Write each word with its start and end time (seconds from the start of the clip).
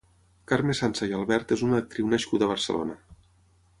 Carme 0.51 0.75
Sansa 0.79 1.09
i 1.11 1.13
Albert 1.19 1.53
és 1.57 1.63
una 1.67 1.77
actriu 1.83 2.09
nascuda 2.15 2.49
a 2.49 2.53
Barcelona. 2.53 2.97